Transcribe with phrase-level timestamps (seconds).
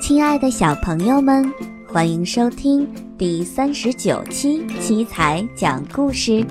[0.00, 1.44] 亲爱的小朋友们，
[1.86, 6.44] 欢迎收听第三十九期七彩讲故事。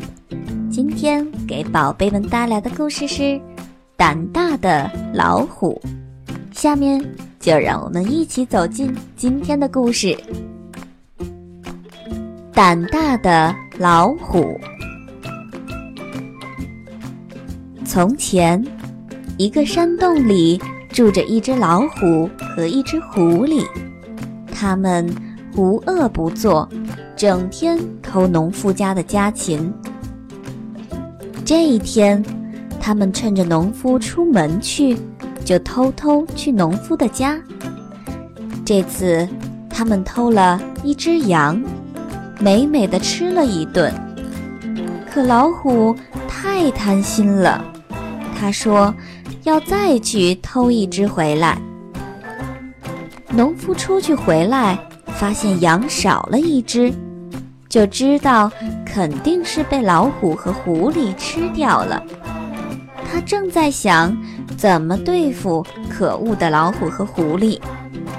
[0.71, 3.24] 今天给宝贝们带来的故事是
[3.96, 5.80] 《胆大的老虎》。
[6.58, 7.04] 下面
[7.40, 10.18] 就让我们一起走进今天的故事。
[12.54, 14.59] 胆大的老虎。
[17.86, 18.61] 从前，
[19.37, 20.61] 一个山洞里。
[20.92, 23.64] 住着一只老虎和一只狐狸，
[24.51, 25.07] 他们
[25.56, 26.68] 无恶不作，
[27.15, 29.71] 整天偷农夫家的家禽。
[31.46, 32.22] 这一天，
[32.81, 34.98] 他们趁着农夫出门去，
[35.45, 37.39] 就偷偷去农夫的家。
[38.66, 39.25] 这次，
[39.70, 41.64] 他们偷了一只羊，
[42.39, 43.94] 美美的吃了一顿。
[45.11, 45.95] 可老虎
[46.28, 47.64] 太贪心了，
[48.40, 48.94] 他说。
[49.44, 51.58] 要再去偷一只回来。
[53.30, 54.78] 农夫出去回来，
[55.16, 56.94] 发现羊少了一只，
[57.70, 58.52] 就知道
[58.86, 62.04] 肯定是被老虎和狐狸吃掉了。
[63.10, 64.16] 他正在想
[64.58, 67.60] 怎么对付可恶的老虎和狐狸，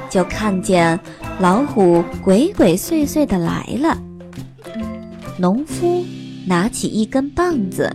[0.08, 0.98] 就看见
[1.38, 3.96] 老虎鬼鬼祟祟的来了。
[5.41, 6.05] 农夫
[6.46, 7.91] 拿起一根棒子，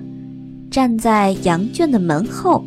[0.72, 2.66] 站在羊圈的门后。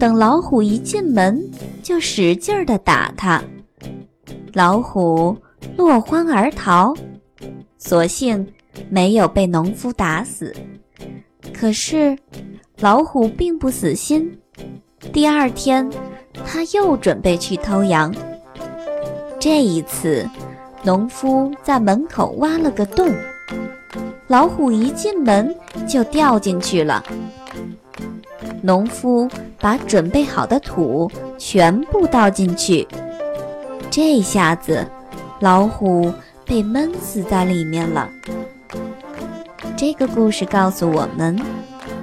[0.00, 1.40] 等老虎一进门，
[1.80, 3.40] 就使劲儿地打它，
[4.52, 5.36] 老虎
[5.76, 6.92] 落荒而逃，
[7.78, 8.44] 所幸
[8.88, 10.52] 没有被农夫打死。
[11.52, 12.18] 可是
[12.80, 14.36] 老虎并不死心，
[15.12, 15.88] 第二天
[16.44, 18.12] 他又准备去偷羊。
[19.38, 20.28] 这一次，
[20.82, 23.08] 农夫在门口挖了个洞，
[24.30, 25.52] 老虎一进门
[25.88, 27.04] 就掉进去了。
[28.62, 29.28] 农夫
[29.58, 32.86] 把准备好的土全部倒进去，
[33.90, 34.86] 这下子
[35.40, 36.14] 老虎
[36.46, 38.08] 被闷死在里面了。
[39.76, 41.36] 这个故事告诉我们，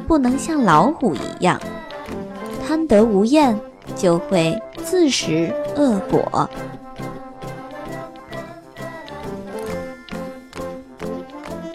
[0.05, 1.57] 不能像老虎一样
[2.67, 3.57] 贪得无厌，
[3.95, 6.49] 就会自食恶果。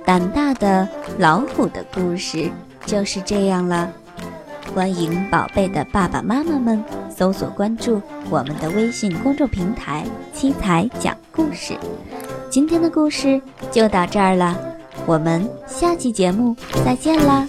[0.05, 2.51] 胆大的老虎的故事
[2.85, 3.91] 就是这样了。
[4.75, 6.83] 欢迎宝贝的爸爸妈妈们
[7.15, 11.75] 搜索关注我们的微信公众平台“七彩讲故事”。
[12.49, 14.57] 今天的故事就到这儿了，
[15.07, 17.47] 我们下期节目再见啦！